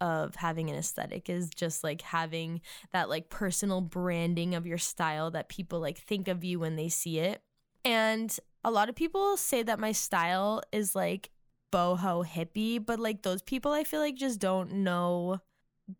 of 0.00 0.36
having 0.36 0.70
an 0.70 0.76
aesthetic 0.76 1.28
is 1.28 1.50
just 1.50 1.84
like 1.84 2.02
having 2.02 2.60
that 2.92 3.08
like 3.08 3.28
personal 3.28 3.80
branding 3.80 4.54
of 4.54 4.66
your 4.66 4.78
style 4.78 5.30
that 5.30 5.48
people 5.48 5.80
like 5.80 5.98
think 5.98 6.28
of 6.28 6.44
you 6.44 6.58
when 6.58 6.76
they 6.76 6.88
see 6.88 7.18
it. 7.18 7.42
And 7.84 8.34
a 8.64 8.70
lot 8.70 8.88
of 8.88 8.94
people 8.94 9.36
say 9.36 9.62
that 9.62 9.78
my 9.78 9.92
style 9.92 10.62
is 10.72 10.94
like 10.94 11.30
boho 11.72 12.26
hippie, 12.26 12.84
but 12.84 12.98
like 12.98 13.22
those 13.22 13.42
people 13.42 13.72
I 13.72 13.84
feel 13.84 14.00
like 14.00 14.16
just 14.16 14.40
don't 14.40 14.72
know 14.72 15.40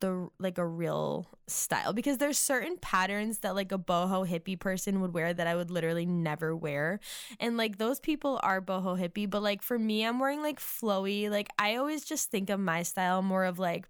the 0.01 0.29
like 0.39 0.59
a 0.59 0.67
real 0.67 1.27
style 1.47 1.93
because 1.93 2.19
there's 2.19 2.39
certain 2.39 2.77
patterns 2.79 3.39
that 3.41 3.55
like 3.55 3.73
a 3.73 3.79
boho 3.79 4.29
hippie 4.29 4.59
person 4.59 5.01
would 5.01 5.13
wear 5.13 5.35
that 5.35 5.47
I 5.47 5.57
would 5.57 5.71
literally 5.71 6.07
never 6.07 6.55
wear. 6.55 7.01
And 7.39 7.57
like 7.57 7.79
those 7.79 8.01
people 8.01 8.39
are 8.43 8.61
boho 8.61 8.99
hippie, 8.99 9.29
but 9.29 9.43
like 9.43 9.63
for 9.63 9.79
me 9.79 10.05
I'm 10.05 10.19
wearing 10.19 10.43
like 10.43 10.61
flowy. 10.61 11.31
Like 11.31 11.49
I 11.59 11.77
always 11.77 12.05
just 12.05 12.31
think 12.31 12.51
of 12.51 12.61
my 12.61 12.83
style 12.83 13.23
more 13.23 13.45
of 13.45 13.59
like 13.59 13.87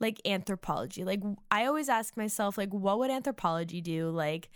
like 0.00 0.20
Anthropologie. 0.24 1.04
Like 1.04 1.22
I 1.50 1.66
always 1.66 1.88
ask 1.88 2.16
myself 2.16 2.56
like 2.56 2.72
what 2.72 2.98
would 2.98 3.10
Anthropologie 3.10 3.82
do? 3.82 4.10
Like 4.10 4.48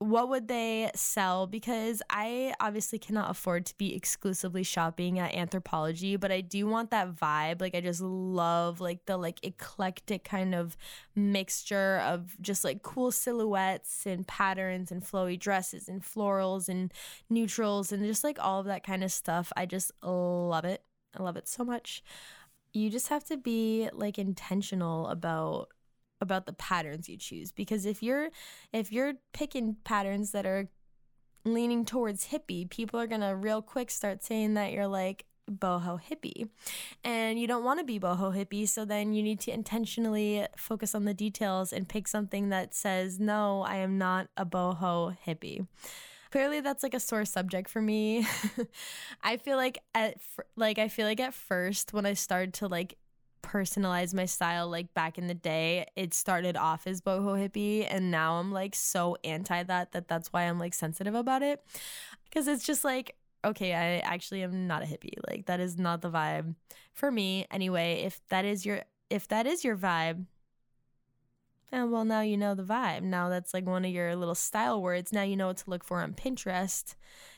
what 0.00 0.30
would 0.30 0.48
they 0.48 0.90
sell? 0.94 1.46
Because 1.46 2.00
I 2.08 2.54
obviously 2.58 2.98
cannot 2.98 3.30
afford 3.30 3.66
to 3.66 3.76
be 3.76 3.94
exclusively 3.94 4.62
shopping 4.62 5.18
at 5.18 5.34
Anthropologie, 5.34 6.18
but 6.18 6.32
I 6.32 6.40
do 6.40 6.66
want 6.66 6.90
that 6.90 7.14
vibe. 7.14 7.60
Like 7.60 7.74
I 7.74 7.82
just 7.82 8.00
love 8.00 8.80
like 8.80 9.04
the 9.04 9.18
like 9.18 9.44
eclectic 9.44 10.24
kind 10.24 10.54
of 10.54 10.78
mixture 11.14 11.98
of 11.98 12.34
just 12.40 12.64
like 12.64 12.82
cool 12.82 13.12
silhouettes 13.12 14.06
and 14.06 14.26
patterns 14.26 14.90
and 14.90 15.02
flowy 15.02 15.38
dresses 15.38 15.86
and 15.86 16.02
florals 16.02 16.70
and 16.70 16.94
neutrals 17.28 17.92
and 17.92 18.02
just 18.02 18.24
like 18.24 18.38
all 18.40 18.58
of 18.60 18.66
that 18.66 18.82
kind 18.82 19.04
of 19.04 19.12
stuff. 19.12 19.52
I 19.54 19.66
just 19.66 19.92
love 20.02 20.64
it. 20.64 20.82
I 21.14 21.22
love 21.22 21.36
it 21.36 21.46
so 21.46 21.62
much. 21.62 22.02
You 22.72 22.88
just 22.88 23.08
have 23.08 23.24
to 23.24 23.36
be 23.36 23.90
like 23.92 24.18
intentional 24.18 25.08
about 25.08 25.68
about 26.20 26.46
the 26.46 26.52
patterns 26.52 27.08
you 27.08 27.16
choose 27.16 27.52
because 27.52 27.86
if 27.86 28.02
you're 28.02 28.28
if 28.72 28.92
you're 28.92 29.14
picking 29.32 29.76
patterns 29.84 30.32
that 30.32 30.46
are 30.46 30.68
leaning 31.44 31.84
towards 31.84 32.28
hippie, 32.28 32.68
people 32.68 33.00
are 33.00 33.06
going 33.06 33.22
to 33.22 33.34
real 33.34 33.62
quick 33.62 33.90
start 33.90 34.22
saying 34.22 34.54
that 34.54 34.72
you're 34.72 34.86
like 34.86 35.24
boho 35.50 36.00
hippie. 36.00 36.48
And 37.02 37.38
you 37.38 37.46
don't 37.46 37.64
want 37.64 37.80
to 37.80 37.84
be 37.84 37.98
boho 37.98 38.34
hippie, 38.34 38.68
so 38.68 38.84
then 38.84 39.12
you 39.12 39.22
need 39.22 39.40
to 39.40 39.52
intentionally 39.52 40.46
focus 40.56 40.94
on 40.94 41.04
the 41.04 41.14
details 41.14 41.72
and 41.72 41.88
pick 41.88 42.06
something 42.06 42.50
that 42.50 42.74
says, 42.74 43.18
"No, 43.18 43.62
I 43.62 43.76
am 43.76 43.98
not 43.98 44.28
a 44.36 44.46
boho 44.46 45.16
hippie." 45.26 45.66
Clearly 46.30 46.60
that's 46.60 46.84
like 46.84 46.94
a 46.94 47.00
sore 47.00 47.24
subject 47.24 47.68
for 47.68 47.82
me. 47.82 48.24
I 49.22 49.36
feel 49.36 49.56
like 49.56 49.78
at 49.94 50.18
like 50.56 50.78
I 50.78 50.88
feel 50.88 51.06
like 51.06 51.20
at 51.20 51.34
first 51.34 51.92
when 51.92 52.06
I 52.06 52.14
started 52.14 52.54
to 52.54 52.68
like 52.68 52.96
personalize 53.42 54.14
my 54.14 54.24
style 54.24 54.68
like 54.68 54.92
back 54.94 55.18
in 55.18 55.26
the 55.26 55.34
day 55.34 55.86
it 55.96 56.14
started 56.14 56.56
off 56.56 56.86
as 56.86 57.00
boho 57.00 57.36
hippie 57.36 57.86
and 57.88 58.10
now 58.10 58.34
i'm 58.34 58.52
like 58.52 58.74
so 58.74 59.16
anti 59.24 59.62
that 59.62 59.92
that 59.92 60.08
that's 60.08 60.32
why 60.32 60.42
i'm 60.42 60.58
like 60.58 60.74
sensitive 60.74 61.14
about 61.14 61.42
it. 61.42 61.64
Because 62.24 62.46
it's 62.48 62.64
just 62.64 62.84
like 62.84 63.16
okay 63.44 63.74
i 63.74 63.98
actually 63.98 64.42
am 64.42 64.66
not 64.66 64.82
a 64.82 64.86
hippie. 64.86 65.14
Like 65.28 65.46
that 65.46 65.60
is 65.60 65.78
not 65.78 66.02
the 66.02 66.10
vibe 66.10 66.54
for 66.92 67.10
me. 67.10 67.46
Anyway 67.50 68.02
if 68.04 68.20
that 68.28 68.44
is 68.44 68.64
your 68.64 68.82
if 69.08 69.26
that 69.28 69.46
is 69.46 69.64
your 69.64 69.76
vibe 69.76 70.26
and 71.72 71.90
well 71.90 72.04
now 72.04 72.20
you 72.20 72.36
know 72.36 72.54
the 72.54 72.62
vibe. 72.62 73.02
Now 73.02 73.28
that's 73.28 73.54
like 73.54 73.66
one 73.66 73.84
of 73.84 73.90
your 73.90 74.14
little 74.16 74.34
style 74.34 74.82
words. 74.82 75.12
Now 75.12 75.22
you 75.22 75.36
know 75.36 75.48
what 75.48 75.58
to 75.58 75.70
look 75.70 75.84
for 75.84 76.02
on 76.02 76.14
pinterest. 76.14 76.94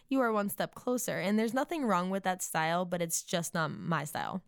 You 0.09 0.21
are 0.21 0.33
one 0.33 0.51
step 0.51 0.75
closer. 0.75 1.19
And 1.19 1.39
there's 1.39 1.55
nothing 1.55 1.85
wrong 1.85 2.11
with 2.11 2.25
that 2.25 2.43
style 2.43 2.85
but 2.85 3.03
it's 3.03 3.23
just 3.23 3.55
not 3.55 3.71
my 3.71 4.05
style 4.05 4.43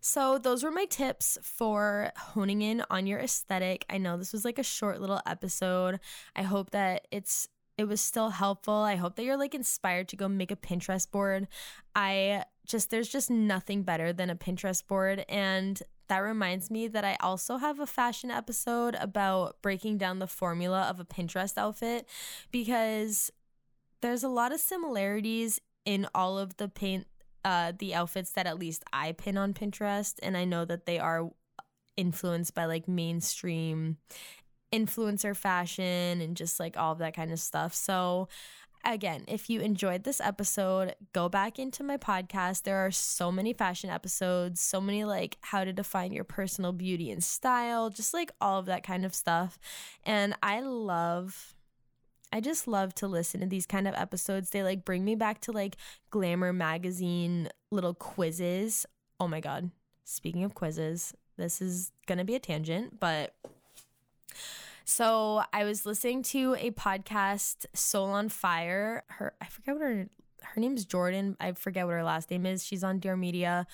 so, 0.00 0.38
those 0.38 0.62
were 0.62 0.70
my 0.70 0.84
tips 0.84 1.38
for 1.42 2.12
honing 2.16 2.62
in 2.62 2.82
on 2.90 3.06
your 3.06 3.20
aesthetic. 3.20 3.84
I 3.88 3.98
know 3.98 4.16
this 4.16 4.32
was 4.32 4.44
like 4.44 4.58
a 4.58 4.64
short 4.64 5.00
little 5.00 5.20
episode. 5.26 6.00
I 6.36 6.42
hope 6.42 6.70
that 6.70 7.06
it's 7.10 7.48
it 7.76 7.86
was 7.86 8.00
still 8.00 8.30
helpful. 8.30 8.74
I 8.74 8.96
hope 8.96 9.14
that 9.16 9.24
you're 9.24 9.36
like 9.36 9.54
inspired 9.54 10.08
to 10.08 10.16
go 10.16 10.28
make 10.28 10.50
a 10.50 10.56
Pinterest 10.56 11.08
board. 11.08 11.46
I 11.94 12.44
just 12.66 12.90
there's 12.90 13.08
just 13.08 13.30
nothing 13.30 13.84
better 13.84 14.12
than 14.12 14.30
a 14.30 14.36
Pinterest 14.36 14.86
board 14.86 15.24
and 15.28 15.80
that 16.08 16.18
reminds 16.18 16.70
me 16.70 16.88
that 16.88 17.04
I 17.04 17.16
also 17.20 17.58
have 17.58 17.78
a 17.78 17.86
fashion 17.86 18.30
episode 18.30 18.96
about 18.96 19.60
breaking 19.62 19.98
down 19.98 20.18
the 20.18 20.26
formula 20.26 20.82
of 20.88 20.98
a 20.98 21.04
Pinterest 21.04 21.56
outfit 21.56 22.08
because 22.50 23.30
there's 24.00 24.22
a 24.22 24.28
lot 24.28 24.52
of 24.52 24.60
similarities 24.60 25.60
in 25.84 26.06
all 26.14 26.38
of 26.38 26.56
the 26.56 26.68
paint 26.68 27.06
uh, 27.44 27.72
the 27.78 27.94
outfits 27.94 28.32
that 28.32 28.46
at 28.46 28.58
least 28.58 28.84
I 28.92 29.12
pin 29.12 29.36
on 29.38 29.54
Pinterest, 29.54 30.14
and 30.22 30.36
I 30.36 30.44
know 30.44 30.64
that 30.64 30.86
they 30.86 30.98
are 30.98 31.30
influenced 31.96 32.54
by 32.54 32.64
like 32.66 32.88
mainstream 32.88 33.96
influencer 34.72 35.36
fashion 35.36 36.20
and 36.20 36.36
just 36.36 36.60
like 36.60 36.76
all 36.76 36.92
of 36.92 36.98
that 36.98 37.14
kind 37.14 37.32
of 37.32 37.40
stuff. 37.40 37.74
So, 37.74 38.28
again, 38.84 39.24
if 39.26 39.50
you 39.50 39.60
enjoyed 39.60 40.04
this 40.04 40.20
episode, 40.20 40.94
go 41.12 41.28
back 41.28 41.58
into 41.58 41.82
my 41.82 41.96
podcast. 41.96 42.62
There 42.62 42.78
are 42.78 42.90
so 42.90 43.32
many 43.32 43.52
fashion 43.52 43.90
episodes, 43.90 44.60
so 44.60 44.80
many 44.80 45.04
like 45.04 45.38
how 45.40 45.64
to 45.64 45.72
define 45.72 46.12
your 46.12 46.24
personal 46.24 46.72
beauty 46.72 47.10
and 47.10 47.22
style, 47.22 47.90
just 47.90 48.14
like 48.14 48.30
all 48.40 48.58
of 48.58 48.66
that 48.66 48.82
kind 48.82 49.04
of 49.04 49.14
stuff. 49.14 49.58
And 50.04 50.34
I 50.42 50.60
love 50.60 51.54
I 52.32 52.40
just 52.40 52.68
love 52.68 52.94
to 52.96 53.08
listen 53.08 53.40
to 53.40 53.46
these 53.46 53.66
kind 53.66 53.88
of 53.88 53.94
episodes. 53.94 54.50
They 54.50 54.62
like 54.62 54.84
bring 54.84 55.04
me 55.04 55.14
back 55.14 55.40
to 55.42 55.52
like 55.52 55.76
Glamour 56.10 56.52
magazine 56.52 57.48
little 57.70 57.94
quizzes. 57.94 58.86
Oh 59.18 59.28
my 59.28 59.40
god. 59.40 59.70
Speaking 60.04 60.44
of 60.44 60.54
quizzes, 60.54 61.14
this 61.36 61.60
is 61.60 61.92
going 62.06 62.18
to 62.18 62.24
be 62.24 62.34
a 62.34 62.40
tangent, 62.40 62.98
but 63.00 63.34
so 64.84 65.42
I 65.52 65.64
was 65.64 65.84
listening 65.84 66.22
to 66.24 66.56
a 66.58 66.70
podcast 66.70 67.66
Soul 67.74 68.08
on 68.08 68.28
Fire. 68.30 69.04
Her 69.08 69.34
I 69.40 69.46
forget 69.46 69.74
what 69.74 69.82
her 69.82 70.08
her 70.54 70.60
name's 70.60 70.84
Jordan. 70.84 71.36
I 71.40 71.52
forget 71.52 71.86
what 71.86 71.92
her 71.92 72.04
last 72.04 72.30
name 72.30 72.46
is. 72.46 72.64
She's 72.64 72.84
on 72.84 72.98
Dear 72.98 73.16
Media. 73.16 73.66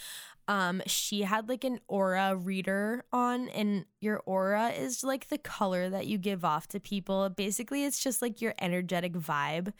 um, 0.47 0.83
she 0.87 1.23
had 1.23 1.49
like 1.49 1.64
an 1.64 1.81
aura 1.88 2.37
reader 2.37 3.04
on, 3.12 3.49
and 3.50 3.87
your 4.00 4.23
aura 4.26 4.69
is 4.71 5.02
like 5.02 5.28
the 5.28 5.38
color 5.38 5.88
that 5.88 6.07
you 6.07 6.19
give 6.19 6.45
off 6.45 6.69
to 6.69 6.81
people. 6.81 7.28
Basically, 7.31 7.85
it's 7.85 8.02
just 8.02 8.21
like 8.21 8.43
your 8.43 8.54
energetic 8.61 9.14
vibe. 9.14 9.73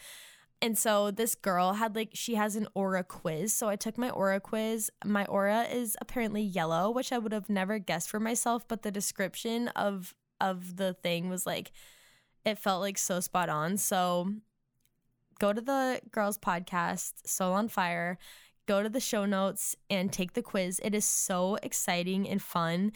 And 0.63 0.79
so 0.79 1.11
this 1.11 1.35
girl 1.35 1.75
had 1.75 1.95
like 1.95 2.11
she 2.15 2.37
has 2.37 2.57
an 2.57 2.67
aura 2.75 3.05
quiz. 3.05 3.53
So 3.53 3.69
I 3.69 3.77
took 3.77 3.99
my 3.99 4.09
aura 4.11 4.41
quiz. 4.41 4.91
My 5.05 5.27
aura 5.27 5.65
is 5.65 5.97
apparently 6.01 6.43
yellow, 6.43 6.91
which 6.91 7.13
I 7.13 7.19
would 7.19 7.33
have 7.33 7.51
never 7.51 7.79
guessed 7.79 8.09
for 8.09 8.21
myself, 8.21 8.67
but 8.67 8.83
the 8.83 8.91
description 8.91 9.69
of 9.69 10.15
of 10.41 10.77
the 10.77 10.95
thing 10.95 11.29
was 11.29 11.45
like 11.47 11.73
it 12.45 12.59
felt 12.59 12.81
like 12.81 12.99
so 12.99 13.21
spot 13.21 13.49
on. 13.51 13.77
So 13.77 14.33
go 15.38 15.53
to 15.53 15.61
the 15.61 16.00
girls 16.11 16.38
podcast, 16.38 17.12
Soul 17.26 17.53
on 17.53 17.69
Fire, 17.69 18.19
go 18.67 18.83
to 18.83 18.88
the 18.88 19.00
show 19.00 19.25
notes 19.26 19.76
and 19.91 20.12
take 20.12 20.33
the 20.35 20.43
quiz. 20.43 20.81
It 20.83 20.95
is 20.95 21.05
so 21.05 21.57
exciting 21.62 22.29
and 22.29 22.41
fun. 22.41 22.93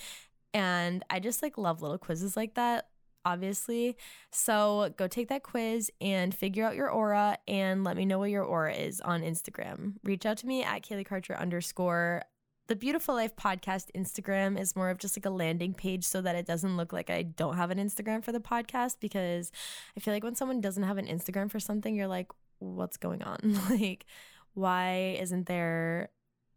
And 0.55 1.05
I 1.11 1.21
just 1.21 1.43
like 1.43 1.59
love 1.59 1.83
little 1.83 1.99
quizzes 1.99 2.37
like 2.37 2.55
that 2.55 2.89
obviously. 3.25 3.97
So 4.33 4.93
go 4.97 5.07
take 5.07 5.29
that 5.29 5.43
quiz 5.43 5.91
and 6.01 6.35
figure 6.35 6.65
out 6.65 6.77
your 6.77 6.91
aura 6.91 7.39
and 7.47 7.85
let 7.85 7.97
me 7.97 8.07
know 8.07 8.19
what 8.19 8.31
your 8.31 8.45
aura 8.45 8.73
is 8.75 9.01
on 9.01 9.23
Instagram. 9.23 9.95
Reach 10.03 10.25
out 10.25 10.39
to 10.39 10.47
me 10.47 10.65
at 10.65 10.83
Kaylee 10.83 11.07
Karcher 11.07 11.39
underscore. 11.39 12.23
The 12.69 12.77
Beautiful 12.77 13.15
Life 13.15 13.35
podcast 13.35 13.87
Instagram 13.97 14.61
is 14.61 14.77
more 14.77 14.91
of 14.91 14.99
just 14.99 15.17
like 15.17 15.25
a 15.25 15.31
landing 15.31 15.73
page 15.73 16.05
so 16.05 16.21
that 16.21 16.37
it 16.37 16.45
doesn't 16.45 16.77
look 16.77 16.93
like 16.93 17.09
I 17.09 17.23
don't 17.23 17.57
have 17.57 17.71
an 17.71 17.79
Instagram 17.79 18.23
for 18.23 18.31
the 18.31 18.41
podcast 18.41 18.97
because 19.01 19.51
I 19.97 20.01
feel 20.01 20.13
like 20.13 20.23
when 20.23 20.35
someone 20.35 20.61
doesn't 20.61 20.83
have 20.83 20.99
an 20.99 21.07
Instagram 21.07 21.51
for 21.51 21.59
something, 21.59 21.95
you're 21.95 22.07
like, 22.07 22.31
what's 22.59 22.99
going 22.99 23.23
on? 23.23 23.59
like, 23.71 24.05
why 24.53 25.17
isn't 25.19 25.47
there 25.47 26.11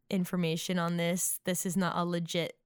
information 0.09 0.77
on 0.77 0.97
this? 0.97 1.39
This 1.45 1.65
is 1.65 1.77
not 1.77 1.95
a 1.95 2.03
legit 2.03 2.57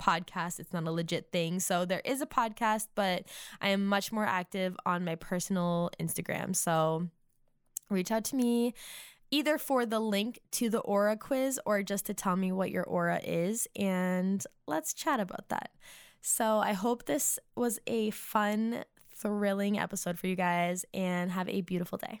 podcast. 0.00 0.58
It's 0.58 0.72
not 0.72 0.82
a 0.82 0.90
legit 0.90 1.30
thing. 1.30 1.60
So 1.60 1.84
there 1.84 2.02
is 2.04 2.20
a 2.20 2.26
podcast, 2.26 2.88
but 2.96 3.28
I 3.60 3.68
am 3.68 3.86
much 3.86 4.10
more 4.10 4.26
active 4.26 4.76
on 4.84 5.04
my 5.04 5.14
personal 5.14 5.92
Instagram. 6.00 6.56
So 6.56 7.06
reach 7.90 8.10
out 8.10 8.24
to 8.24 8.34
me 8.34 8.74
either 9.32 9.58
for 9.58 9.84
the 9.84 9.98
link 9.98 10.38
to 10.52 10.70
the 10.70 10.78
aura 10.80 11.16
quiz 11.16 11.58
or 11.66 11.82
just 11.82 12.06
to 12.06 12.14
tell 12.14 12.36
me 12.36 12.52
what 12.52 12.70
your 12.70 12.84
aura 12.84 13.18
is 13.24 13.66
and 13.74 14.46
let's 14.68 14.94
chat 14.94 15.18
about 15.18 15.48
that. 15.48 15.72
So 16.20 16.58
I 16.58 16.74
hope 16.74 17.06
this 17.06 17.40
was 17.56 17.80
a 17.88 18.10
fun, 18.10 18.84
thrilling 19.10 19.78
episode 19.78 20.18
for 20.18 20.28
you 20.28 20.36
guys 20.36 20.84
and 20.94 21.32
have 21.32 21.48
a 21.48 21.62
beautiful 21.62 21.98
day. 21.98 22.20